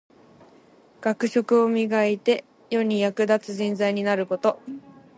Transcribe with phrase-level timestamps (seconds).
[0.99, 4.59] 学識を磨いて、世に役立つ人材になること。